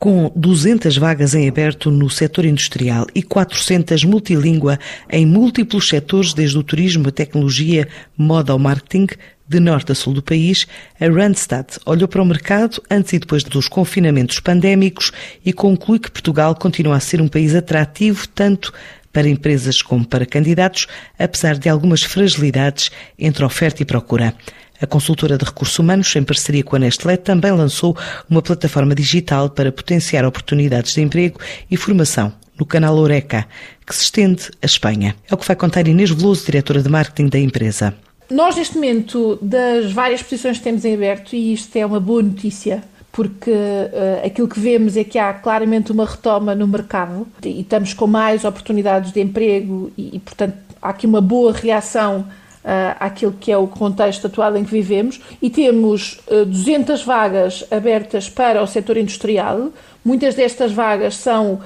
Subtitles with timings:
[0.00, 4.78] Com 200 vagas em aberto no setor industrial e 400 multilíngua
[5.10, 7.86] em múltiplos setores, desde o turismo, a tecnologia,
[8.16, 9.08] moda ao marketing,
[9.46, 10.66] de norte a sul do país,
[10.98, 15.12] a Randstad olhou para o mercado antes e depois dos confinamentos pandémicos
[15.44, 18.72] e conclui que Portugal continua a ser um país atrativo tanto
[19.12, 20.86] para empresas como para candidatos,
[21.18, 24.34] apesar de algumas fragilidades entre oferta e procura.
[24.80, 27.94] A consultora de recursos humanos, em parceria com a Nestlé, também lançou
[28.28, 31.38] uma plataforma digital para potenciar oportunidades de emprego
[31.70, 33.46] e formação no canal Oreca,
[33.86, 35.14] que se estende à Espanha.
[35.30, 37.94] É o que vai contar Inês Veloso, diretora de marketing da empresa.
[38.30, 42.22] Nós, neste momento, das várias posições que temos em aberto, e isto é uma boa
[42.22, 47.60] notícia, porque uh, aquilo que vemos é que há claramente uma retoma no mercado e
[47.60, 52.26] estamos com mais oportunidades de emprego e, e portanto, há aqui uma boa reação
[52.64, 57.64] uh, àquilo que é o contexto atual em que vivemos e temos uh, 200 vagas
[57.70, 59.70] abertas para o setor industrial.
[60.04, 61.60] Muitas destas vagas são uh,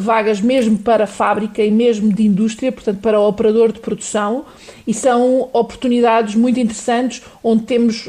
[0.00, 4.44] vagas mesmo para fábrica e mesmo de indústria, portanto para o operador de produção
[4.86, 8.08] e são oportunidades muito interessantes onde temos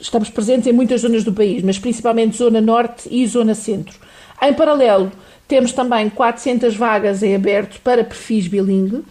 [0.00, 3.96] estamos presentes em muitas zonas do país, mas principalmente zona norte e zona centro.
[4.42, 5.12] Em paralelo,
[5.46, 9.04] temos também 400 vagas em aberto para perfis bilingue.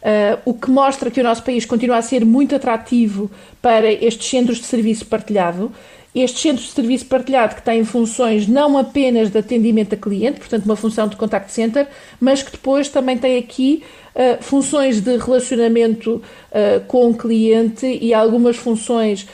[0.00, 3.28] Uh, o que mostra que o nosso país continua a ser muito atrativo
[3.60, 5.72] para estes centros de serviço partilhado.
[6.14, 10.64] Estes centros de serviço partilhado que têm funções não apenas de atendimento a cliente, portanto,
[10.64, 11.88] uma função de contact center,
[12.20, 13.82] mas que depois também tem aqui
[14.14, 19.26] uh, funções de relacionamento uh, com o cliente e algumas funções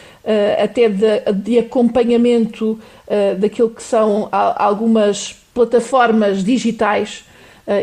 [0.59, 2.81] até de, de acompanhamento
[3.39, 7.27] daquilo que são algumas plataformas digitais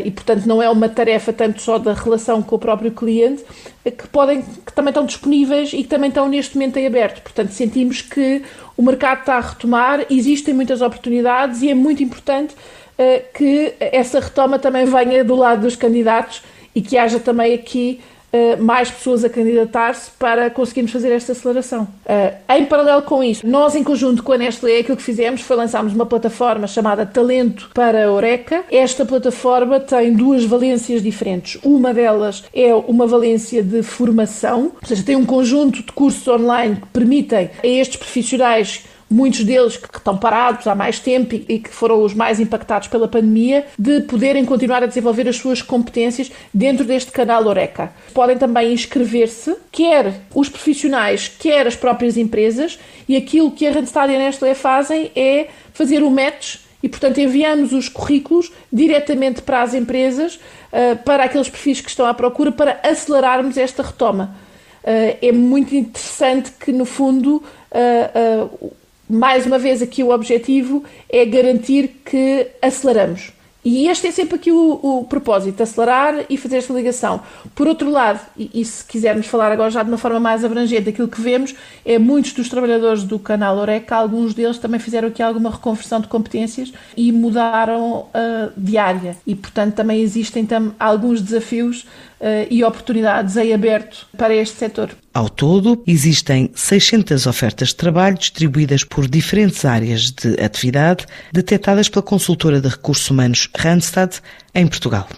[0.04, 3.44] e, portanto, não é uma tarefa tanto só da relação com o próprio cliente,
[3.84, 7.20] eh, que, podem, que também estão disponíveis e que também estão neste momento em aberto.
[7.20, 8.42] Portanto, sentimos que
[8.76, 14.20] o mercado está a retomar, existem muitas oportunidades e é muito importante uh, que essa
[14.20, 16.42] retoma também venha do lado dos candidatos
[16.74, 18.11] e que haja também aqui eh,
[18.60, 21.82] mais pessoas a candidatar-se para conseguirmos fazer esta aceleração.
[22.06, 25.56] Uh, em paralelo com isso, nós, em conjunto com a Nestlé, aquilo que fizemos foi
[25.56, 28.64] lançarmos uma plataforma chamada Talento para a Oreca.
[28.70, 31.60] Esta plataforma tem duas valências diferentes.
[31.62, 36.76] Uma delas é uma valência de formação, ou seja, tem um conjunto de cursos online
[36.76, 41.68] que permitem a estes profissionais muitos deles que estão parados há mais tempo e que
[41.68, 46.84] foram os mais impactados pela pandemia, de poderem continuar a desenvolver as suas competências dentro
[46.84, 47.92] deste canal Oreca.
[48.14, 52.78] Podem também inscrever-se, quer os profissionais, quer as próprias empresas,
[53.08, 57.20] e aquilo que a Randstad e a Nestlé fazem é fazer o match e, portanto,
[57.20, 62.50] enviamos os currículos diretamente para as empresas, uh, para aqueles perfis que estão à procura,
[62.50, 64.34] para acelerarmos esta retoma.
[64.82, 67.36] Uh, é muito interessante que, no fundo,
[67.70, 68.72] uh,
[69.12, 73.30] mais uma vez, aqui o objetivo é garantir que aceleramos.
[73.64, 77.22] E este é sempre aqui o, o, propósito, acelerar e fazer esta ligação.
[77.54, 80.88] Por outro lado, e, e, se quisermos falar agora já de uma forma mais abrangente,
[80.88, 85.22] aquilo que vemos é muitos dos trabalhadores do canal Oreca, alguns deles também fizeram aqui
[85.22, 89.16] alguma reconversão de competências e mudaram uh, de área.
[89.24, 91.86] E, portanto, também existem tam, alguns desafios
[92.22, 94.90] uh, e oportunidades em aberto para este setor.
[95.14, 102.02] Ao todo, existem 600 ofertas de trabalho distribuídas por diferentes áreas de atividade, detectadas pela
[102.02, 104.20] consultora de recursos humanos Randstad,
[104.54, 105.08] em Portugal.